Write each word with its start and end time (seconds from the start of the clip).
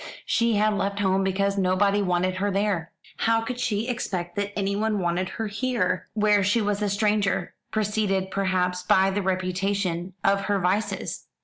She 0.25 0.55
had 0.55 0.73
left 0.75 0.97
home 0.99 1.23
because 1.23 1.59
nobody 1.59 2.01
wanted 2.01 2.37
her 2.37 2.49
there. 2.49 2.91
How 3.17 3.41
could 3.41 3.59
she 3.59 3.87
expect 3.87 4.35
that 4.35 4.51
anyone 4.57 4.97
wanted 4.97 5.29
her 5.37 5.45
here, 5.45 6.07
where 6.15 6.43
she 6.43 6.59
was 6.59 6.81
a 6.81 6.89
stranger, 6.89 7.53
preceded, 7.69 8.31
perhaps, 8.31 8.81
by 8.81 9.11
the 9.11 9.21
reputation 9.21 10.13
of 10.23 10.45
her 10.45 10.57
vices? 10.59 11.27